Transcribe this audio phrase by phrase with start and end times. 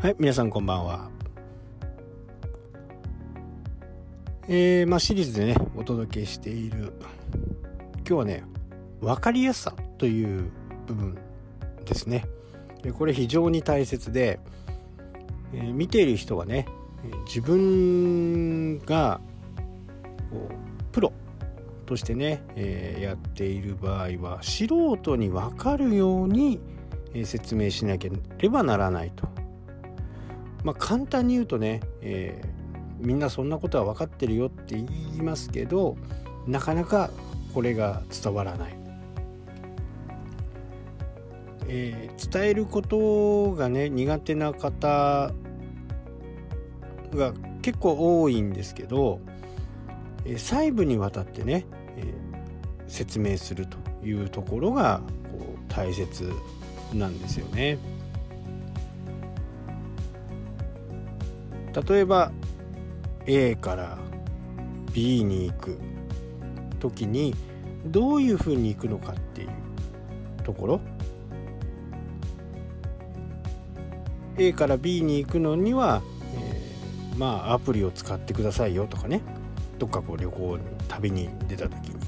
[0.00, 1.10] はい、皆さんこんばんは。
[4.46, 6.92] えー、まあシリーズでね、お届けしている、
[7.96, 8.44] 今日はね、
[9.00, 10.52] 分かりやすさという
[10.86, 11.18] 部分
[11.84, 12.26] ですね。
[12.96, 14.38] これ非常に大切で、
[15.52, 16.68] えー、見ている人がね、
[17.26, 19.20] 自分が
[20.30, 21.12] こうプロ
[21.86, 26.60] としてね、えー、やっている場合は素人に分かるように、
[27.24, 29.26] 説明しなければならないと
[30.64, 34.84] まあ、簡単に言うとね、えー、みんなそんなことは分かってるよって言
[35.16, 35.96] いますけど
[36.46, 37.10] なかなか
[37.54, 38.76] これが伝わらない、
[41.68, 45.32] えー、伝えることがね苦手な方
[47.14, 47.32] が
[47.62, 49.20] 結構多いんですけど、
[50.24, 51.66] えー、細部にわたってね、
[51.96, 52.04] えー、
[52.88, 56.32] 説明するというところがこう大切
[56.94, 57.78] なんですよね。
[61.72, 62.32] 例えば
[63.26, 63.98] A から
[64.92, 65.78] B に行く
[66.80, 67.34] 時に
[67.86, 69.48] どういうふうに行くのかっていう
[70.44, 70.80] ところ。
[74.38, 76.00] A から B に行くのには、
[76.34, 79.20] えー、まあアプリを使ってくださいよとかね。
[79.78, 80.58] どっかこう旅行
[80.88, 81.98] 旅に出た時に。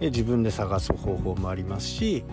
[0.00, 2.24] で自分で探す方法もありますし。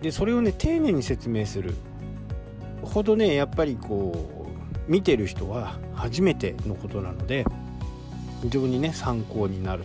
[0.00, 1.74] でそれをね丁寧に説明する。
[2.90, 4.48] ほどねやっぱりこ
[4.86, 7.44] う見てる人は初めてのことなので
[8.42, 9.84] 非常にね参考になる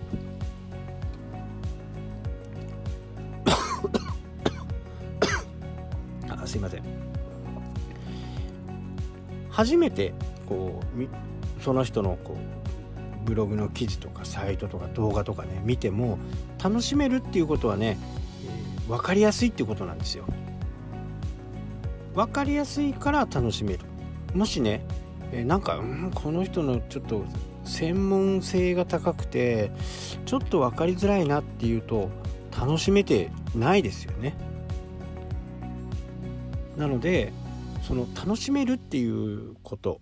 [6.30, 6.83] あすいません
[9.52, 10.14] 初めて
[10.50, 12.39] こうその人のこう
[13.26, 16.17] ブログの記事とかサイトとか動画とかね見ても
[16.64, 17.98] 楽しめるっていうことはね、
[18.45, 20.26] えー、分かりやすいっていうことなんですよ。
[22.16, 23.80] 分かりやすいから楽しめる。
[24.33, 24.85] もしね、
[25.31, 27.26] えー、なんか、うん、この人のちょっと
[27.65, 29.71] 専門性が高くて
[30.26, 32.09] ちょっと分かりづらいなっていうと
[32.58, 34.36] 楽しめてないですよね。
[36.77, 37.33] なので
[37.83, 39.99] その楽しめるっていうこと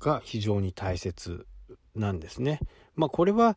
[0.00, 1.46] が非常に大切
[1.94, 2.60] なんですね。
[2.94, 3.56] まあこれは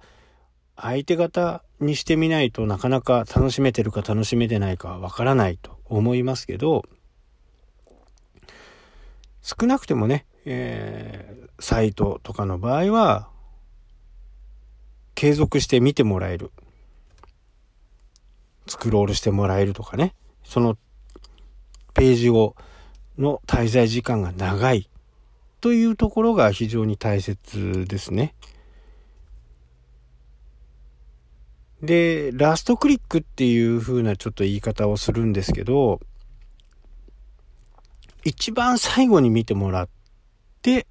[0.75, 6.83] 相手方にしてみないとなかなか楽しめてるか楽しめてないかわからないと思いますけど
[9.59, 13.27] 少なくてもね、えー、サイトとかの場合は、
[15.13, 16.51] 継続して見てもらえる。
[18.67, 20.15] スクロールしてもらえるとかね。
[20.45, 20.77] その
[21.93, 22.55] ページを、
[23.17, 24.89] の滞在時間が長い
[25.59, 28.33] というところが非常に大切ですね。
[31.81, 35.99] で、ラストクリックっていう風なちょっと言い方をするんですけど、
[38.23, 39.89] 一番最後に見てもらっ
[40.61, 40.87] て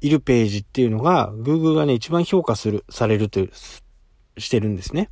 [0.00, 3.50] いるページっていうのが、Google がね、一番評価する、されるという、
[4.40, 5.10] してるんですね。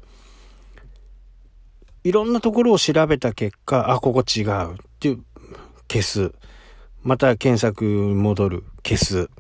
[2.05, 5.25] いろんなところを調べた結果、あ、ここ違うっていう、
[5.89, 6.33] 消す。
[7.03, 9.31] また検索戻る、消す。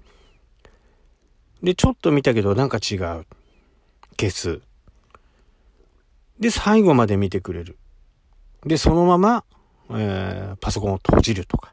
[1.62, 3.26] で、ちょっと見たけどなんか違う。
[4.18, 4.60] 消す。
[6.40, 7.78] で、最後まで見てくれる。
[8.64, 9.44] で、そのまま、
[9.90, 11.70] えー、パソコンを閉じるとか。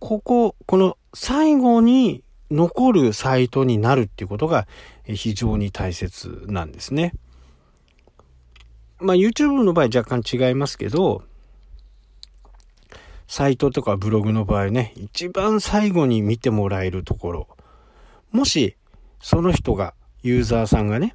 [0.00, 4.66] ここ、この最後に残るサイトになるっていうことが
[5.04, 7.14] 非常に大切なんですね。
[9.00, 11.22] まあ YouTube の場合若干違いますけど、
[13.26, 17.48] サイトとかブログの場合ね、一番最後に見てもらえるところ。
[18.32, 18.76] もし、
[19.20, 21.14] その人が、ユーザーさんがね、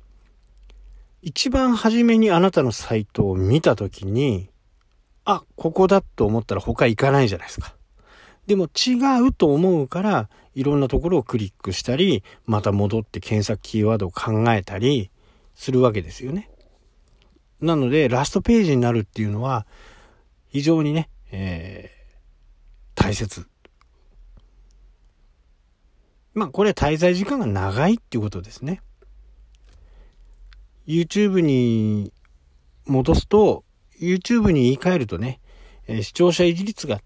[1.21, 4.49] 一番初めにあなたのサイトを見たときに、
[5.25, 7.75] あ、ここだと思ったら他行かないじゃないですか。
[8.47, 8.95] でも違
[9.25, 15.09] うと思うから、いろんなところをクリックしたり、また戻って検索キーワードを考えたり
[15.55, 16.49] するわけですよね。
[17.61, 19.65] なので、ラストページになるっていうのは、
[20.49, 23.47] 非常にね、えー、大切。
[26.33, 28.81] まあ、これは滞在時間が長いっていうことですね。
[30.85, 32.11] YouTube に
[32.85, 33.63] 戻すと、
[33.99, 35.39] YouTube に言い換えるとね、
[35.87, 36.99] えー、視聴者維持率が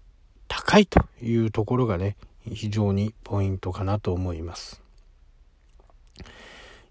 [0.48, 2.16] 高いというところがね、
[2.50, 4.82] 非常にポイントかなと思います。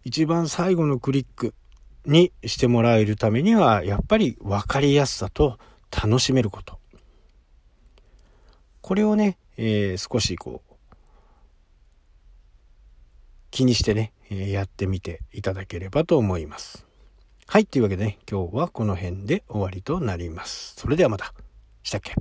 [0.04, 1.54] 一番最後のクリック
[2.06, 5.58] にしてもらえるためには、やっぱり分かりやすさと
[5.92, 6.80] 楽しめること。
[8.82, 10.74] これをね、えー、少しこう、
[13.52, 16.86] 気にしてね、えやってみていただければと思います。
[17.48, 20.76] はい、というわけでね、今日はこの辺で終わりとなります。
[20.78, 21.34] それではまた。
[21.84, 22.14] したっけ？